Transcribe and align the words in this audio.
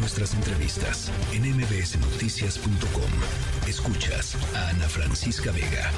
nuestras 0.00 0.34
entrevistas 0.34 1.12
en 1.34 1.42
mbsnoticias.com. 1.42 3.68
Escuchas 3.68 4.34
a 4.56 4.70
Ana 4.70 4.88
Francisca 4.88 5.52
Vega. 5.52 5.90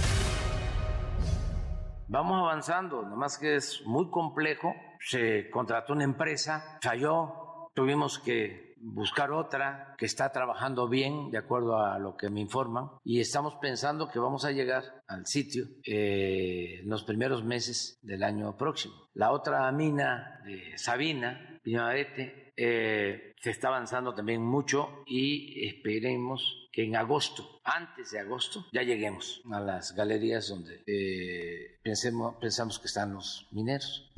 Vamos 2.08 2.38
avanzando, 2.38 3.02
nomás 3.02 3.38
que 3.38 3.56
es 3.56 3.82
muy 3.86 4.10
complejo. 4.10 4.74
Se 5.00 5.48
contrató 5.50 5.92
una 5.92 6.04
empresa, 6.04 6.78
falló, 6.82 7.70
tuvimos 7.74 8.18
que 8.18 8.74
buscar 8.82 9.30
otra 9.30 9.94
que 9.96 10.06
está 10.06 10.32
trabajando 10.32 10.88
bien, 10.88 11.30
de 11.30 11.38
acuerdo 11.38 11.78
a 11.78 11.98
lo 12.00 12.16
que 12.16 12.28
me 12.28 12.40
informan, 12.40 12.90
y 13.04 13.20
estamos 13.20 13.54
pensando 13.60 14.08
que 14.08 14.18
vamos 14.18 14.44
a 14.44 14.50
llegar 14.50 14.82
al 15.06 15.26
sitio 15.26 15.66
eh, 15.86 16.80
en 16.82 16.90
los 16.90 17.04
primeros 17.04 17.44
meses 17.44 18.00
del 18.02 18.24
año 18.24 18.56
próximo. 18.56 18.94
La 19.14 19.30
otra 19.30 19.70
mina 19.70 20.40
de 20.44 20.76
Sabina, 20.76 21.60
Piñavete, 21.62 22.51
eh, 22.64 23.34
se 23.40 23.50
está 23.50 23.68
avanzando 23.68 24.14
también 24.14 24.40
mucho 24.40 25.02
y 25.04 25.66
esperemos 25.66 26.68
que 26.72 26.84
en 26.84 26.94
agosto, 26.94 27.60
antes 27.64 28.12
de 28.12 28.20
agosto, 28.20 28.64
ya 28.72 28.82
lleguemos 28.82 29.42
a 29.50 29.58
las 29.58 29.96
galerías 29.96 30.48
donde 30.48 30.80
eh, 30.86 31.78
pensemos, 31.82 32.36
pensamos 32.36 32.78
que 32.78 32.86
están 32.86 33.14
los 33.14 33.48
mineros. 33.50 34.08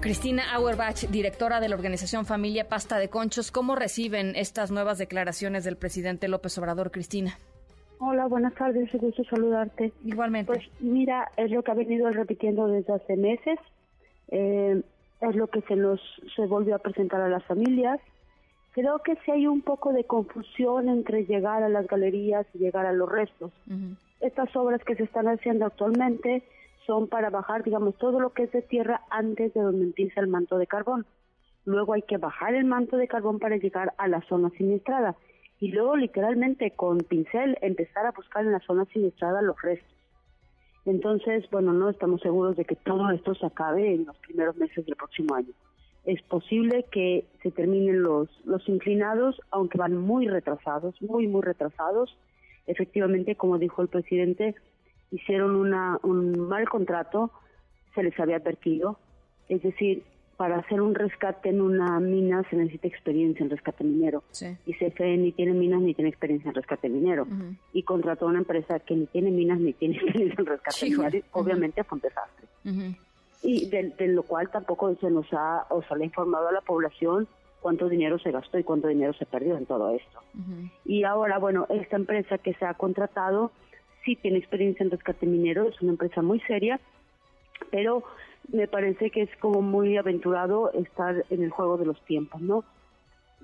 Cristina 0.00 0.52
Auerbach, 0.52 1.08
directora 1.10 1.60
de 1.60 1.68
la 1.68 1.76
organización 1.76 2.26
Familia 2.26 2.68
Pasta 2.68 2.98
de 2.98 3.08
Conchos, 3.08 3.52
¿cómo 3.52 3.76
reciben 3.76 4.34
estas 4.34 4.72
nuevas 4.72 4.98
declaraciones 4.98 5.62
del 5.62 5.76
presidente 5.76 6.26
López 6.26 6.58
Obrador, 6.58 6.90
Cristina? 6.90 7.38
Hola, 8.00 8.26
buenas 8.26 8.54
tardes, 8.54 8.92
un 8.94 9.00
gusto 9.00 9.22
saludarte. 9.24 9.92
Igualmente. 10.04 10.52
Pues 10.52 10.68
mira, 10.80 11.30
es 11.36 11.52
lo 11.52 11.62
que 11.62 11.70
ha 11.70 11.74
venido 11.74 12.10
repitiendo 12.10 12.66
desde 12.66 12.92
hace 12.92 13.16
meses, 13.16 13.58
eh, 14.28 14.82
es 15.28 15.36
lo 15.36 15.46
que 15.48 15.60
se 15.62 15.76
nos 15.76 16.00
se 16.34 16.46
volvió 16.46 16.74
a 16.74 16.78
presentar 16.78 17.20
a 17.20 17.28
las 17.28 17.44
familias. 17.44 18.00
Creo 18.72 18.98
que 19.00 19.16
sí 19.24 19.30
hay 19.30 19.46
un 19.46 19.62
poco 19.62 19.92
de 19.92 20.04
confusión 20.04 20.88
entre 20.88 21.26
llegar 21.26 21.62
a 21.62 21.68
las 21.68 21.86
galerías 21.86 22.46
y 22.54 22.58
llegar 22.58 22.86
a 22.86 22.92
los 22.92 23.08
restos. 23.10 23.52
Estas 24.20 24.54
obras 24.56 24.82
que 24.84 24.96
se 24.96 25.04
están 25.04 25.28
haciendo 25.28 25.66
actualmente 25.66 26.42
son 26.86 27.08
para 27.08 27.30
bajar, 27.30 27.62
digamos, 27.62 27.96
todo 27.96 28.20
lo 28.20 28.30
que 28.30 28.44
es 28.44 28.52
de 28.52 28.62
tierra 28.62 29.02
antes 29.10 29.54
de 29.54 29.60
donde 29.60 29.84
empieza 29.84 30.20
el 30.20 30.28
manto 30.28 30.58
de 30.58 30.66
carbón. 30.66 31.06
Luego 31.64 31.94
hay 31.94 32.02
que 32.02 32.18
bajar 32.18 32.54
el 32.54 32.64
manto 32.64 32.96
de 32.96 33.08
carbón 33.08 33.38
para 33.38 33.56
llegar 33.56 33.94
a 33.96 34.08
la 34.08 34.20
zona 34.22 34.50
siniestrada 34.50 35.16
y 35.60 35.68
luego 35.68 35.96
literalmente 35.96 36.72
con 36.72 36.98
pincel 36.98 37.56
empezar 37.62 38.06
a 38.06 38.10
buscar 38.10 38.44
en 38.44 38.52
la 38.52 38.60
zona 38.60 38.84
siniestrada 38.86 39.40
los 39.40 39.60
restos. 39.62 39.93
Entonces, 40.86 41.48
bueno, 41.50 41.72
no 41.72 41.88
estamos 41.88 42.20
seguros 42.20 42.56
de 42.56 42.64
que 42.64 42.76
todo 42.76 43.10
esto 43.10 43.34
se 43.34 43.46
acabe 43.46 43.94
en 43.94 44.04
los 44.04 44.16
primeros 44.18 44.56
meses 44.56 44.84
del 44.84 44.96
próximo 44.96 45.34
año. 45.34 45.52
Es 46.04 46.20
posible 46.22 46.84
que 46.90 47.24
se 47.42 47.50
terminen 47.50 48.02
los, 48.02 48.28
los 48.44 48.68
inclinados, 48.68 49.40
aunque 49.50 49.78
van 49.78 49.96
muy 49.96 50.28
retrasados, 50.28 51.00
muy, 51.00 51.26
muy 51.26 51.40
retrasados. 51.40 52.14
Efectivamente, 52.66 53.36
como 53.36 53.58
dijo 53.58 53.80
el 53.80 53.88
presidente, 53.88 54.54
hicieron 55.10 55.56
una, 55.56 55.98
un 56.02 56.38
mal 56.48 56.68
contrato, 56.68 57.30
se 57.94 58.02
les 58.02 58.18
había 58.20 58.36
advertido. 58.36 58.98
Es 59.48 59.62
decir, 59.62 60.02
para 60.36 60.58
hacer 60.58 60.80
un 60.80 60.94
rescate 60.94 61.48
en 61.48 61.60
una 61.60 62.00
mina 62.00 62.42
se 62.50 62.56
necesita 62.56 62.88
experiencia 62.88 63.44
en 63.44 63.50
rescate 63.50 63.84
minero. 63.84 64.24
Y 64.66 64.74
CFE 64.74 65.16
ni 65.16 65.32
tiene 65.32 65.52
minas 65.52 65.80
ni 65.80 65.94
tiene 65.94 66.10
experiencia 66.10 66.48
en 66.48 66.54
rescate 66.54 66.88
minero. 66.88 67.26
Y 67.72 67.82
contrató 67.82 68.26
a 68.26 68.30
una 68.30 68.38
empresa 68.38 68.80
que 68.80 68.94
ni 68.94 69.06
tiene 69.06 69.30
minas 69.30 69.60
ni 69.60 69.72
tiene 69.72 69.96
experiencia 70.02 70.40
en 70.40 70.46
rescate 70.46 70.90
minero. 70.90 71.26
Obviamente 71.32 71.84
fue 71.84 71.96
un 71.96 72.02
desastre. 72.02 72.48
Y 73.42 73.68
de, 73.68 74.08
lo 74.08 74.22
cual 74.22 74.50
tampoco 74.50 74.94
se 74.96 75.10
nos 75.10 75.26
ha, 75.32 75.66
o 75.70 75.82
se 75.82 75.94
le 75.96 76.04
ha 76.04 76.06
informado 76.06 76.48
a 76.48 76.52
la 76.52 76.62
población 76.62 77.28
cuánto 77.60 77.88
dinero 77.88 78.18
se 78.18 78.30
gastó 78.30 78.58
y 78.58 78.64
cuánto 78.64 78.88
dinero 78.88 79.12
se 79.14 79.26
perdió 79.26 79.56
en 79.56 79.66
todo 79.66 79.90
esto. 79.90 80.20
Y 80.84 81.04
ahora, 81.04 81.38
bueno, 81.38 81.66
esta 81.70 81.96
empresa 81.96 82.38
que 82.38 82.54
se 82.54 82.64
ha 82.64 82.74
contratado 82.74 83.52
sí 84.04 84.16
tiene 84.16 84.38
experiencia 84.38 84.84
en 84.84 84.90
rescate 84.90 85.26
minero, 85.26 85.68
es 85.68 85.80
una 85.80 85.92
empresa 85.92 86.22
muy 86.22 86.40
seria, 86.40 86.80
pero 87.70 88.04
me 88.52 88.68
parece 88.68 89.10
que 89.10 89.22
es 89.22 89.30
como 89.40 89.62
muy 89.62 89.96
aventurado 89.96 90.70
estar 90.72 91.24
en 91.30 91.42
el 91.42 91.50
juego 91.50 91.78
de 91.78 91.86
los 91.86 92.00
tiempos, 92.04 92.40
¿no? 92.40 92.64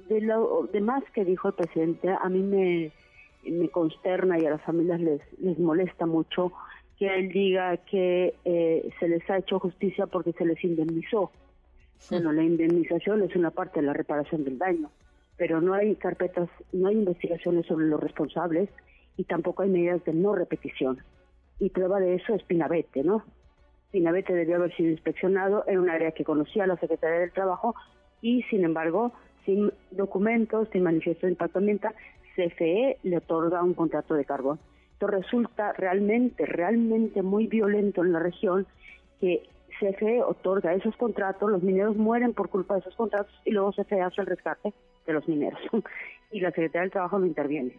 De 0.08 0.20
lo 0.20 0.68
demás 0.72 1.02
que 1.14 1.24
dijo 1.24 1.48
el 1.48 1.54
presidente, 1.54 2.08
a 2.10 2.28
mí 2.28 2.42
me, 2.42 2.92
me 3.44 3.68
consterna 3.68 4.38
y 4.38 4.46
a 4.46 4.50
las 4.50 4.62
familias 4.62 5.00
les, 5.00 5.20
les 5.40 5.58
molesta 5.58 6.06
mucho 6.06 6.52
que 6.98 7.06
él 7.06 7.30
diga 7.30 7.78
que 7.78 8.34
eh, 8.44 8.90
se 9.00 9.08
les 9.08 9.28
ha 9.30 9.38
hecho 9.38 9.58
justicia 9.58 10.06
porque 10.06 10.32
se 10.32 10.44
les 10.44 10.62
indemnizó. 10.62 11.30
Bueno, 12.10 12.32
la 12.32 12.42
indemnización 12.42 13.22
es 13.22 13.34
una 13.36 13.50
parte 13.50 13.80
de 13.80 13.86
la 13.86 13.92
reparación 13.92 14.44
del 14.44 14.58
daño, 14.58 14.90
pero 15.36 15.60
no 15.60 15.74
hay 15.74 15.96
carpetas, 15.96 16.48
no 16.72 16.88
hay 16.88 16.96
investigaciones 16.96 17.66
sobre 17.66 17.86
los 17.86 18.00
responsables 18.00 18.68
y 19.16 19.24
tampoco 19.24 19.62
hay 19.62 19.70
medidas 19.70 20.04
de 20.04 20.12
no 20.12 20.34
repetición. 20.34 20.98
Y 21.58 21.70
prueba 21.70 22.00
de 22.00 22.16
eso 22.16 22.34
es 22.34 22.42
Pinabete, 22.42 23.02
¿no? 23.02 23.24
Pinabete 23.90 24.32
debió 24.32 24.56
haber 24.56 24.74
sido 24.76 24.90
inspeccionado 24.90 25.64
en 25.66 25.78
un 25.78 25.90
área 25.90 26.12
que 26.12 26.24
conocía 26.24 26.66
la 26.66 26.76
Secretaría 26.76 27.20
del 27.20 27.32
Trabajo 27.32 27.74
y, 28.20 28.42
sin 28.44 28.64
embargo, 28.64 29.12
sin 29.44 29.72
documentos, 29.90 30.68
sin 30.72 30.82
manifiesto 30.82 31.26
de 31.26 31.32
impacto 31.32 31.58
ambiental, 31.58 31.94
CFE 32.36 32.98
le 33.02 33.16
otorga 33.16 33.62
un 33.62 33.74
contrato 33.74 34.14
de 34.14 34.24
carbón. 34.24 34.58
Esto 34.92 35.06
resulta 35.06 35.72
realmente, 35.72 36.46
realmente 36.46 37.22
muy 37.22 37.46
violento 37.46 38.04
en 38.04 38.12
la 38.12 38.20
región 38.20 38.66
que 39.18 39.48
CFE 39.78 40.22
otorga 40.22 40.74
esos 40.74 40.94
contratos, 40.96 41.50
los 41.50 41.62
mineros 41.62 41.96
mueren 41.96 42.34
por 42.34 42.50
culpa 42.50 42.74
de 42.74 42.80
esos 42.80 42.94
contratos 42.94 43.32
y 43.44 43.50
luego 43.50 43.72
CFE 43.72 44.02
hace 44.02 44.20
el 44.20 44.26
rescate 44.26 44.74
de 45.06 45.12
los 45.12 45.26
mineros 45.26 45.60
y 46.30 46.40
la 46.40 46.50
Secretaría 46.50 46.82
del 46.82 46.90
Trabajo 46.90 47.18
no 47.18 47.26
interviene. 47.26 47.72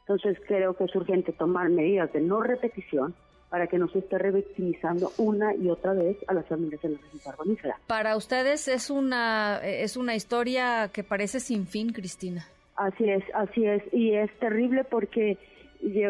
Entonces 0.00 0.38
creo 0.46 0.74
que 0.74 0.84
es 0.84 0.94
urgente 0.94 1.32
tomar 1.32 1.70
medidas 1.70 2.12
de 2.12 2.20
no 2.20 2.42
repetición 2.42 3.14
para 3.54 3.68
que 3.68 3.78
no 3.78 3.86
se 3.86 4.00
esté 4.00 4.18
revictimizando 4.18 5.12
una 5.16 5.54
y 5.54 5.70
otra 5.70 5.92
vez 5.92 6.16
a 6.26 6.34
las 6.34 6.44
familias 6.46 6.82
de 6.82 6.88
la 6.88 6.98
región 6.98 7.20
carbonífera. 7.24 7.76
Para 7.86 8.16
ustedes 8.16 8.66
es 8.66 8.90
una 8.90 9.60
es 9.62 9.96
una 9.96 10.16
historia 10.16 10.90
que 10.92 11.04
parece 11.04 11.38
sin 11.38 11.68
fin, 11.68 11.92
Cristina. 11.92 12.48
Así 12.74 13.08
es, 13.08 13.22
así 13.32 13.64
es 13.64 13.80
y 13.92 14.14
es 14.14 14.28
terrible 14.40 14.82
porque 14.82 15.38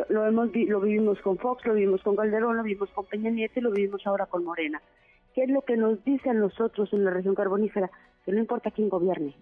lo 0.09 0.27
hemos 0.27 0.57
lo 0.57 0.81
vivimos 0.81 1.21
con 1.21 1.37
Fox, 1.37 1.67
lo 1.67 1.75
vivimos 1.75 2.01
con 2.03 2.17
Calderón, 2.17 2.57
lo 2.57 2.63
vivimos 2.63 2.89
con 2.95 3.05
Peña 3.05 3.29
Nieto 3.29 3.61
y 3.61 3.63
lo 3.63 3.73
vivimos 3.73 4.07
ahora 4.07 4.25
con 4.25 4.43
Morena. 4.43 4.81
¿Qué 5.35 5.43
es 5.43 5.51
lo 5.51 5.61
que 5.61 5.77
nos 5.77 6.03
dicen 6.03 6.39
nosotros 6.39 6.95
en 6.95 7.05
la 7.05 7.11
región 7.11 7.35
carbonífera? 7.35 7.91
Que 8.25 8.33
no 8.33 8.39
importa 8.39 8.71
quién 8.71 8.89
gobierne. 8.89 9.35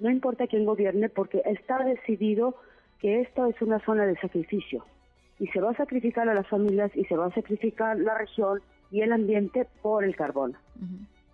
No 0.00 0.10
importa 0.10 0.48
quién 0.48 0.64
gobierne 0.64 1.08
porque 1.08 1.40
está 1.44 1.84
decidido 1.84 2.56
que 2.98 3.20
esto 3.20 3.46
es 3.46 3.62
una 3.62 3.78
zona 3.78 4.06
de 4.06 4.16
sacrificio 4.16 4.84
y 5.40 5.46
se 5.48 5.60
va 5.60 5.70
a 5.70 5.76
sacrificar 5.76 6.28
a 6.28 6.34
las 6.34 6.46
familias 6.46 6.94
y 6.94 7.04
se 7.06 7.16
va 7.16 7.26
a 7.26 7.34
sacrificar 7.34 7.98
la 7.98 8.16
región 8.16 8.60
y 8.90 9.00
el 9.00 9.10
ambiente 9.10 9.66
por 9.80 10.04
el 10.04 10.14
carbón. 10.14 10.54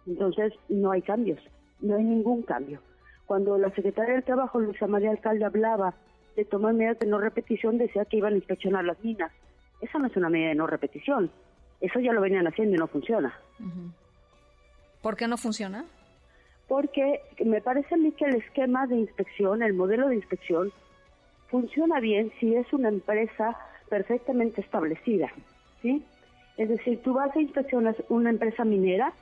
Entonces, 0.07 0.53
no 0.69 0.93
hay 0.93 1.03
cambios, 1.03 1.41
no 1.81 1.97
hay 1.97 2.05
ningún 2.05 2.43
cambio. 2.43 2.81
Cuando 3.27 3.59
la 3.59 3.71
secretaria 3.71 4.15
del 4.15 4.23
Trabajo, 4.23 4.61
Luisa 4.61 4.87
María 4.87 5.11
Alcalde, 5.11 5.45
hablaba 5.45 5.95
de 6.37 6.45
tomar 6.45 6.75
medidas 6.75 7.01
de 7.01 7.07
no 7.07 7.19
repetición, 7.19 7.79
decía 7.79 8.05
que 8.05 8.19
iban 8.19 8.35
a 8.35 8.37
inspeccionar 8.37 8.85
las 8.85 9.03
minas. 9.03 9.33
Esa 9.81 9.99
no 9.99 10.07
es 10.07 10.17
una 10.17 10.31
medida 10.31 10.51
de 10.51 10.55
no 10.55 10.69
repetición. 10.69 11.31
Eso 11.81 11.99
ya 11.99 12.13
lo 12.13 12.21
venían 12.21 12.47
haciendo 12.47 12.77
y 12.77 12.79
no 12.79 12.87
funciona. 12.87 13.35
¿Por 15.03 15.17
qué 15.17 15.27
no 15.27 15.37
funciona? 15.37 15.85
Porque 16.69 17.23
me 17.45 17.61
parece 17.61 17.97
a 17.97 17.99
mí 17.99 18.13
que 18.13 18.27
el 18.27 18.37
esquema 18.37 18.87
de 18.87 18.97
inspección, 18.97 19.63
el 19.63 19.75
modelo 19.75 20.09
de 20.09 20.15
inspección, 20.15 20.73
funciona 21.49 21.99
bien 21.99 22.33
si 22.39 22.55
es 22.55 22.73
una 22.73 22.89
empresa 22.89 23.57
perfectamente 23.89 24.61
establecida, 24.61 25.33
¿sí? 25.83 26.03
Es 26.57 26.69
decir, 26.69 27.03
tú 27.03 27.15
vas 27.15 27.35
a 27.37 27.41
inspeccionar 27.41 27.97
una 28.09 28.31
empresa 28.31 28.65
minera 28.65 29.13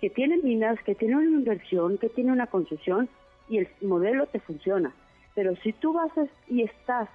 que 0.00 0.10
tiene 0.10 0.38
minas, 0.38 0.78
que 0.82 0.94
tiene 0.94 1.16
una 1.16 1.26
inversión, 1.26 1.96
que 1.98 2.08
tiene 2.08 2.32
una 2.32 2.48
concesión 2.48 3.08
y 3.48 3.58
el 3.58 3.68
modelo 3.82 4.26
te 4.26 4.40
funciona. 4.40 4.92
Pero 5.34 5.54
si 5.56 5.72
tú 5.72 5.92
vas 5.92 6.10
y 6.48 6.62
estás 6.62 7.08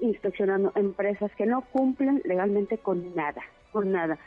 inspeccionando 0.00 0.72
empresas 0.74 1.30
que 1.36 1.46
no 1.46 1.60
cumplen 1.60 2.22
legalmente 2.24 2.78
con 2.78 3.14
nada, 3.14 3.42
con 3.72 3.92
nada, 3.92 4.18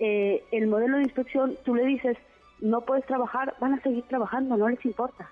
eh, 0.00 0.42
el 0.50 0.66
modelo 0.66 0.96
de 0.96 1.04
inspección, 1.04 1.56
tú 1.64 1.74
le 1.76 1.84
dices, 1.86 2.18
no 2.60 2.80
puedes 2.80 3.06
trabajar, 3.06 3.54
van 3.60 3.74
a 3.74 3.82
seguir 3.82 4.02
trabajando, 4.04 4.56
no 4.56 4.68
les 4.68 4.84
importa. 4.84 5.30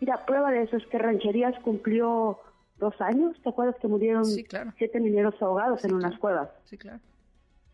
Mira, 0.00 0.24
prueba 0.26 0.50
de 0.50 0.62
eso 0.62 0.76
es 0.76 0.86
que 0.86 0.98
Rancherías 0.98 1.58
cumplió 1.60 2.40
dos 2.80 3.00
años, 3.00 3.40
¿te 3.42 3.48
acuerdas 3.50 3.76
que 3.80 3.86
murieron 3.86 4.24
siete 4.24 5.00
mineros 5.00 5.40
ahogados 5.40 5.84
en 5.84 5.94
unas 5.94 6.18
cuevas? 6.18 6.50
Sí, 6.64 6.76
claro. 6.76 6.98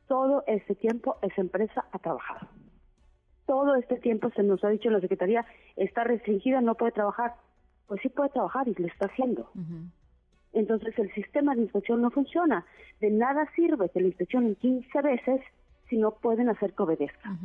Todo 0.06 0.44
ese 0.46 0.74
tiempo 0.74 1.16
esa 1.22 1.40
empresa 1.40 1.86
ha 1.92 1.98
trabajado. 1.98 2.48
Todo 3.46 3.76
este 3.76 3.96
tiempo 3.96 4.30
se 4.36 4.42
nos 4.42 4.62
ha 4.64 4.68
dicho 4.68 4.88
en 4.88 4.94
la 4.94 5.00
Secretaría, 5.00 5.46
está 5.76 6.04
restringida, 6.04 6.60
no 6.60 6.74
puede 6.74 6.92
trabajar. 6.92 7.36
Pues 7.86 8.02
sí 8.02 8.08
puede 8.08 8.30
trabajar 8.30 8.68
y 8.68 8.74
lo 8.74 8.86
está 8.86 9.06
haciendo. 9.06 9.50
Entonces 10.52 10.98
el 10.98 11.12
sistema 11.14 11.54
de 11.54 11.62
inspección 11.62 12.02
no 12.02 12.10
funciona. 12.10 12.66
De 13.00 13.10
nada 13.10 13.48
sirve 13.54 13.88
que 13.90 14.00
la 14.00 14.08
inspección 14.08 14.46
en 14.46 14.56
15 14.56 15.02
veces 15.02 15.40
si 15.88 15.96
no 15.96 16.12
pueden 16.12 16.48
hacer 16.48 16.74
que 16.74 16.82
obedezca. 16.82 17.38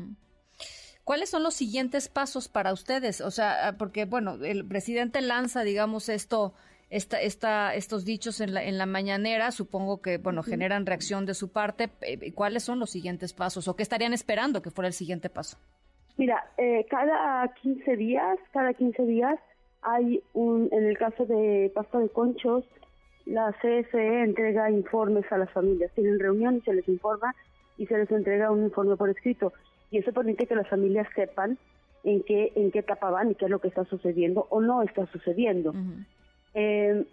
¿Cuáles 1.03 1.29
son 1.29 1.43
los 1.43 1.55
siguientes 1.55 2.09
pasos 2.09 2.47
para 2.47 2.73
ustedes? 2.73 3.21
O 3.21 3.31
sea, 3.31 3.67
ah, 3.67 3.77
porque, 3.77 4.05
bueno, 4.05 4.35
el 4.43 4.65
presidente 4.65 5.21
lanza, 5.21 5.63
digamos, 5.63 6.09
esto, 6.09 6.53
esta, 6.91 7.21
esta, 7.21 7.73
estos 7.73 8.03
dichos 8.03 8.41
en 8.41 8.53
la, 8.53 8.63
en 8.63 8.77
la 8.77 8.85
mañanera, 8.85 9.51
supongo 9.51 10.01
que, 10.01 10.17
bueno, 10.17 10.43
generan 10.43 10.85
reacción 10.85 11.25
de 11.25 11.33
su 11.33 11.51
parte. 11.51 11.89
Eh, 12.01 12.33
¿Cuáles 12.33 12.63
son 12.63 12.79
los 12.79 12.91
siguientes 12.91 13.33
pasos 13.33 13.69
o 13.69 13.75
qué 13.77 13.83
estarían 13.83 14.11
esperando 14.11 14.61
que 14.61 14.71
fuera 14.71 14.87
el 14.87 14.93
siguiente 14.93 15.29
paso? 15.29 15.57
Mira, 16.17 16.43
eh, 16.57 16.85
cada 16.89 17.47
15 17.61 17.95
días, 17.95 18.37
cada 18.51 18.73
15 18.73 19.05
días 19.05 19.39
hay 19.81 20.21
un, 20.33 20.67
en 20.73 20.83
el 20.83 20.97
caso 20.97 21.25
de 21.25 21.71
pasta 21.73 21.97
de 21.97 22.09
conchos, 22.09 22.65
la 23.25 23.53
CFE 23.53 24.23
entrega 24.23 24.69
informes 24.69 25.23
a 25.31 25.37
las 25.37 25.49
familias. 25.51 25.91
Tienen 25.95 26.19
reunión 26.19 26.57
y 26.57 26.61
se 26.61 26.73
les 26.73 26.87
informa 26.89 27.33
y 27.77 27.85
se 27.87 27.97
les 27.97 28.11
entrega 28.11 28.51
un 28.51 28.65
informe 28.65 28.97
por 28.97 29.09
escrito. 29.09 29.53
Y 29.91 29.99
eso 29.99 30.11
permite 30.11 30.45
que 30.45 30.55
las 30.55 30.67
familias 30.67 31.07
sepan 31.15 31.57
en 32.03 32.21
qué, 32.23 32.51
en 32.55 32.71
qué 32.71 32.79
etapa 32.79 33.09
van 33.09 33.31
y 33.31 33.35
qué 33.35 33.45
es 33.45 33.51
lo 33.51 33.59
que 33.59 33.69
está 33.69 33.85
sucediendo 33.85 34.45
o 34.49 34.59
no 34.59 34.81
está 34.81 35.05
sucediendo. 35.07 35.73
Eh, 36.53 37.05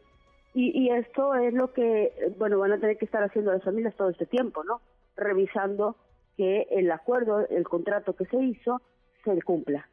y, 0.54 0.78
y 0.78 0.90
esto 0.90 1.34
es 1.34 1.54
lo 1.54 1.72
que, 1.72 2.12
bueno, 2.38 2.58
van 2.58 2.72
a 2.72 2.78
tener 2.78 2.98
que 2.98 3.04
estar 3.04 3.22
haciendo 3.22 3.52
las 3.52 3.62
familias 3.62 3.94
todo 3.96 4.10
este 4.10 4.26
tiempo, 4.26 4.64
¿no? 4.64 4.80
Revisando 5.16 5.96
que 6.36 6.66
el 6.70 6.90
acuerdo, 6.90 7.46
el 7.48 7.64
contrato 7.64 8.14
que 8.14 8.24
se 8.26 8.36
hizo, 8.42 8.80
se 9.24 9.42
cumpla. 9.42 9.88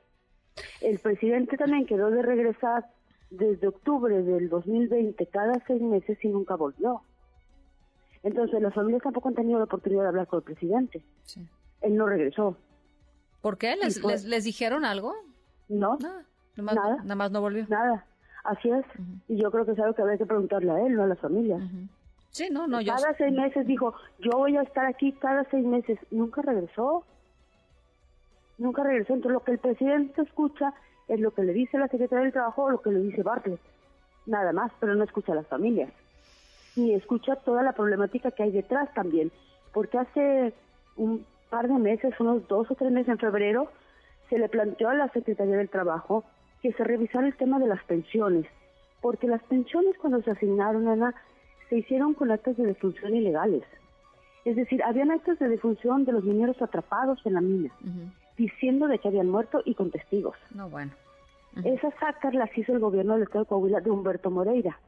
El 0.81 0.99
presidente 0.99 1.57
también 1.57 1.85
quedó 1.85 2.09
de 2.09 2.21
regresar 2.21 2.85
desde 3.29 3.67
octubre 3.67 4.21
del 4.21 4.49
2020 4.49 5.25
cada 5.27 5.53
seis 5.67 5.81
meses 5.81 6.17
y 6.23 6.27
nunca 6.29 6.55
volvió. 6.55 7.01
Entonces 8.23 8.61
las 8.61 8.73
familias 8.73 9.03
tampoco 9.03 9.29
han 9.29 9.35
tenido 9.35 9.59
la 9.59 9.65
oportunidad 9.65 10.03
de 10.03 10.07
hablar 10.07 10.27
con 10.27 10.37
el 10.39 10.43
presidente. 10.43 11.03
Él 11.81 11.95
no 11.95 12.07
regresó. 12.07 12.57
¿Por 13.41 13.57
qué? 13.57 13.75
¿Les, 13.75 14.25
les, 14.25 14.43
dijeron 14.43 14.85
algo? 14.85 15.13
No, 15.67 15.97
nada, 15.97 16.25
nada. 16.55 17.15
más 17.15 17.31
no 17.31 17.41
volvió. 17.41 17.67
Nada, 17.67 18.05
así 18.45 18.69
es. 18.69 18.85
Y 19.27 19.37
yo 19.37 19.51
creo 19.51 19.65
que 19.65 19.71
es 19.71 19.79
algo 19.79 19.93
que 19.93 20.01
había 20.01 20.17
que 20.17 20.25
preguntarle 20.25 20.71
a 20.71 20.79
él, 20.85 20.95
no 20.95 21.03
a 21.03 21.07
las 21.07 21.19
familias. 21.19 21.61
Sí, 22.31 22.49
no, 22.51 22.67
no, 22.67 22.79
Cada 22.85 23.13
seis 23.17 23.33
meses 23.33 23.65
dijo, 23.65 23.93
yo 24.19 24.31
voy 24.37 24.57
a 24.57 24.63
estar 24.63 24.85
aquí 24.85 25.13
cada 25.13 25.45
seis 25.49 25.65
meses. 25.65 25.97
Nunca 26.11 26.41
regresó 26.41 27.05
nunca 28.57 28.83
regresó. 28.83 29.13
Entonces 29.13 29.33
lo 29.33 29.43
que 29.43 29.51
el 29.51 29.59
presidente 29.59 30.21
escucha 30.21 30.73
es 31.07 31.19
lo 31.19 31.31
que 31.31 31.43
le 31.43 31.53
dice 31.53 31.77
la 31.77 31.87
secretaria 31.87 32.23
del 32.23 32.33
Trabajo 32.33 32.63
o 32.63 32.71
lo 32.71 32.81
que 32.81 32.91
le 32.91 32.99
dice 32.99 33.23
Bartlett. 33.23 33.59
Nada 34.25 34.53
más, 34.53 34.71
pero 34.79 34.95
no 34.95 35.03
escucha 35.03 35.33
a 35.33 35.35
las 35.35 35.47
familias. 35.47 35.91
Ni 36.75 36.93
escucha 36.93 37.35
toda 37.37 37.61
la 37.61 37.73
problemática 37.73 38.31
que 38.31 38.43
hay 38.43 38.51
detrás 38.51 38.93
también. 38.93 39.31
Porque 39.73 39.97
hace 39.97 40.53
un 40.95 41.25
par 41.49 41.67
de 41.67 41.75
meses, 41.75 42.13
unos 42.19 42.47
dos 42.47 42.69
o 42.71 42.75
tres 42.75 42.91
meses 42.91 43.09
en 43.09 43.19
febrero, 43.19 43.69
se 44.29 44.39
le 44.39 44.49
planteó 44.49 44.89
a 44.89 44.95
la 44.95 45.09
Secretaría 45.09 45.57
del 45.57 45.69
Trabajo 45.69 46.23
que 46.65 46.73
se 46.73 46.83
revisara 46.83 47.27
el 47.27 47.35
tema 47.35 47.59
de 47.59 47.67
las 47.67 47.83
pensiones. 47.83 48.47
Porque 48.99 49.27
las 49.27 49.43
pensiones 49.43 49.95
cuando 49.99 50.23
se 50.23 50.31
asignaron, 50.31 50.87
Ana, 50.87 51.13
se 51.69 51.77
hicieron 51.77 52.15
con 52.15 52.31
actos 52.31 52.57
de 52.57 52.65
defunción 52.65 53.15
ilegales. 53.15 53.61
Es 54.45 54.55
decir, 54.55 54.81
habían 54.81 55.11
actos 55.11 55.37
de 55.37 55.47
defunción 55.47 56.05
de 56.05 56.13
los 56.13 56.23
mineros 56.23 56.59
atrapados 56.63 57.23
en 57.23 57.35
la 57.35 57.41
mina 57.41 57.71
diciendo 58.35 58.87
de 58.87 58.97
que 58.97 59.07
habían 59.07 59.29
muerto 59.29 59.61
y 59.63 59.75
con 59.75 59.91
testigos. 59.91 60.35
No, 60.55 60.67
bueno. 60.67 60.91
Esas 61.63 61.93
actas 62.01 62.33
las 62.33 62.49
hizo 62.57 62.73
el 62.73 62.79
gobierno 62.79 63.13
del 63.13 63.23
Estado 63.23 63.43
de 63.43 63.49
Coahuila 63.49 63.81
de 63.81 63.91
Humberto 63.91 64.31
Moreira. 64.31 64.79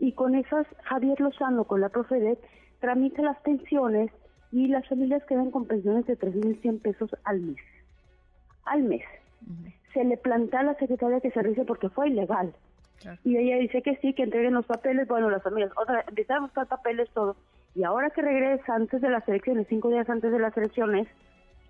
Y 0.00 0.12
con 0.12 0.34
esas, 0.34 0.66
Javier 0.82 1.20
Lozano, 1.20 1.62
con 1.62 1.80
la 1.80 1.90
Profedet, 1.90 2.40
tramita 2.80 3.22
las 3.22 3.38
pensiones 3.42 4.10
y 4.50 4.66
las 4.66 4.86
familias 4.88 5.22
quedan 5.28 5.52
con 5.52 5.64
pensiones 5.66 6.06
de 6.06 6.18
3.100 6.18 6.82
pesos 6.82 7.10
al 7.22 7.40
mes. 7.40 7.62
Al 8.64 8.82
mes. 8.82 9.04
Se 9.92 10.04
le 10.04 10.16
plantea 10.16 10.60
a 10.60 10.64
la 10.64 10.74
secretaria 10.74 11.20
que 11.20 11.30
se 11.30 11.42
revise 11.42 11.64
porque 11.64 11.88
fue 11.88 12.08
ilegal. 12.08 12.54
Y 13.24 13.36
ella 13.36 13.56
dice 13.56 13.82
que 13.82 13.96
sí, 13.96 14.12
que 14.12 14.24
entreguen 14.24 14.54
los 14.54 14.66
papeles. 14.66 15.06
Bueno, 15.06 15.30
las 15.30 15.42
familias, 15.42 15.70
otra, 15.76 16.04
empiezan 16.08 16.38
a 16.38 16.40
buscar 16.40 16.66
papeles, 16.66 17.08
todo. 17.10 17.36
Y 17.74 17.84
ahora 17.84 18.10
que 18.10 18.22
regresa 18.22 18.74
antes 18.74 19.00
de 19.00 19.08
las 19.08 19.26
elecciones, 19.28 19.66
cinco 19.68 19.88
días 19.88 20.08
antes 20.10 20.32
de 20.32 20.38
las 20.38 20.56
elecciones, 20.56 21.06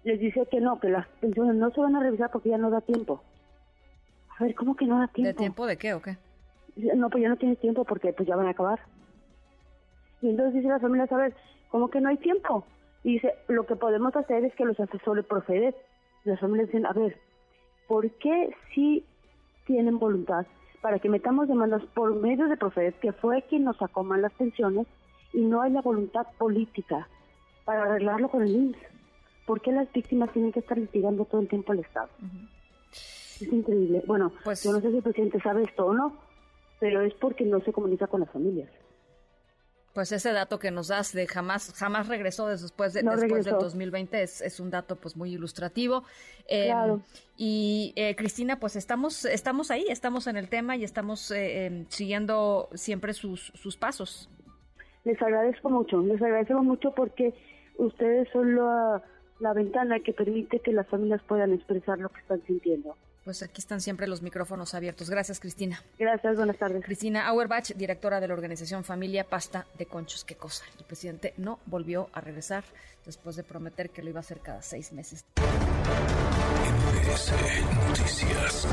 les 0.05 0.19
dice 0.21 0.47
que 0.51 0.61
no, 0.61 0.81
que 0.81 0.89
las 0.89 1.07
pensiones 1.21 1.57
no 1.57 1.71
se 1.71 1.81
van 1.81 1.97
a 1.97 2.01
revisar 2.01 2.31
porque 2.31 2.49
ya 2.49 2.59
no 2.59 2.71
da 2.71 2.81
tiempo. 2.81 3.23
A 4.39 4.45
ver, 4.45 4.55
¿cómo 4.55 4.77
que 4.77 4.87
no 4.87 5.01
da 5.01 5.09
tiempo? 5.09 5.29
¿De 5.29 5.35
tiempo 5.35 5.67
de 5.67 5.77
qué 5.77 5.95
o 5.95 6.01
qué? 6.01 6.17
No, 6.77 7.11
pues 7.11 7.23
ya 7.23 7.29
no 7.29 7.37
tiene 7.37 7.57
tiempo 7.57 7.85
porque 7.85 8.13
pues 8.13 8.29
ya 8.29 8.37
van 8.37 8.47
a 8.47 8.51
acabar. 8.51 8.81
Y 10.23 10.31
entonces 10.31 10.55
dice 10.55 10.69
la 10.69 10.79
familia, 10.79 11.07
a 11.11 11.17
ver, 11.17 11.35
¿cómo 11.71 11.91
que 11.91 12.01
no 12.01 12.09
hay 12.09 12.17
tiempo? 12.17 12.65
Y 13.05 13.15
dice, 13.15 13.35
lo 13.49 13.67
que 13.67 13.77
podemos 13.77 14.15
hacer 14.17 14.45
es 14.45 14.55
que 14.55 14.65
los 14.65 14.79
asesores 14.79 15.25
proceden. 15.27 15.75
Las 16.25 16.41
familias 16.41 16.69
dicen, 16.69 16.87
a 16.87 16.93
ver, 16.93 17.19
¿por 17.89 18.09
qué 18.13 18.55
si 18.73 19.05
tienen 19.67 19.99
voluntad 19.99 20.47
para 20.81 21.01
que 21.01 21.09
metamos 21.09 21.49
demandas 21.49 21.83
por 21.95 22.15
medio 22.15 22.47
de 22.47 22.57
Profedet, 22.57 23.01
que 23.01 23.13
fue 23.13 23.43
quien 23.43 23.65
nos 23.65 23.79
sacó 23.79 24.05
mal 24.05 24.23
las 24.23 24.33
pensiones, 24.35 24.87
y 25.33 25.41
no 25.41 25.61
hay 25.61 25.73
la 25.73 25.83
voluntad 25.83 26.27
política 26.39 27.09
para 27.65 27.83
arreglarlo 27.83 28.29
con 28.29 28.43
el 28.43 28.55
INSS? 28.55 28.99
¿por 29.49 29.63
qué 29.63 29.73
las 29.73 29.91
víctimas 29.91 30.31
tienen 30.35 30.53
que 30.53 30.61
estar 30.61 30.77
litigando 30.77 31.25
todo 31.25 31.41
el 31.41 31.49
tiempo 31.49 31.73
al 31.73 31.79
Estado? 31.79 32.11
Es 32.93 33.51
increíble. 33.51 34.03
Bueno, 34.07 34.31
pues, 34.45 34.63
yo 34.63 34.73
no 34.73 34.81
sé 34.83 34.91
si 34.91 34.99
el 34.99 35.03
presidente 35.03 35.41
sabe 35.41 35.63
esto 35.63 35.87
o 35.87 35.95
no, 35.95 36.13
pero 36.79 37.01
es 37.01 37.15
porque 37.15 37.47
no 37.47 37.59
se 37.61 37.73
comunica 37.73 38.07
con 38.09 38.21
las 38.21 38.31
familias. 38.31 38.69
Pues 39.95 40.13
ese 40.13 40.33
dato 40.33 40.59
que 40.59 40.71
nos 40.71 40.89
das 40.89 41.13
de 41.13 41.27
jamás 41.27 41.73
jamás 41.75 42.09
regresó 42.09 42.47
después 42.47 42.93
de 42.93 43.03
después 43.03 43.45
del 43.45 43.55
2020 43.55 44.23
es, 44.23 44.41
es, 44.41 44.61
un 44.61 44.71
dato 44.71 44.97
pues 44.97 45.17
muy 45.17 45.33
ilustrativo. 45.33 46.05
Em, 46.47 46.67
claro. 46.67 47.01
Y 47.37 47.93
eh, 47.97 48.15
Cristina, 48.15 48.61
pues 48.61 48.77
estamos 48.77 49.25
estamos 49.25 49.71
ahí, 49.71 49.87
estamos 49.89 50.27
en 50.27 50.37
el 50.37 50.49
tema 50.49 50.77
y 50.77 50.85
estamos 50.85 51.31
eh, 51.31 51.67
em, 51.67 51.87
siguiendo 51.89 52.69
siempre 52.75 53.13
sus 53.13 53.53
sus 53.55 53.77
pasos. 53.77 54.31
Les 55.05 55.21
agradezco 55.21 55.71
mucho, 55.71 56.01
les 56.03 56.21
agradecemos 56.21 56.65
mucho 56.65 56.95
porque 56.95 57.35
ustedes 57.79 58.29
son 58.33 58.57
la 58.57 59.03
la 59.41 59.53
ventana 59.53 60.01
que 60.01 60.13
permite 60.13 60.61
que 60.61 60.73
las 60.73 60.87
familias 60.89 61.23
puedan 61.27 61.53
expresar 61.53 61.99
lo 61.99 62.09
que 62.09 62.21
están 62.21 62.43
sintiendo. 62.47 62.97
Pues 63.29 63.43
aquí 63.43 63.61
están 63.61 63.83
siempre 63.83 64.07
los 64.07 64.23
micrófonos 64.23 64.73
abiertos. 64.73 65.11
Gracias, 65.11 65.39
Cristina. 65.39 65.83
Gracias, 65.99 66.35
buenas 66.35 66.57
tardes. 66.57 66.83
Cristina 66.83 67.27
Auerbach, 67.27 67.75
directora 67.75 68.21
de 68.21 68.29
la 68.29 68.33
organización 68.33 68.85
Familia 68.85 69.23
Pasta 69.23 69.67
de 69.77 69.85
Conchos. 69.85 70.25
Qué 70.25 70.37
cosa. 70.37 70.65
El 70.79 70.87
presidente 70.87 71.35
no 71.37 71.59
volvió 71.67 72.09
a 72.15 72.23
regresar 72.23 72.65
después 73.05 73.37
de 73.37 73.43
prometer 73.43 73.91
que 73.91 74.03
lo 74.03 74.09
iba 74.09 74.21
a 74.21 74.21
hacer 74.21 74.41
cada 74.41 74.63
seis 74.63 74.95
meses. 74.95 75.27
Noticias. 77.89 78.67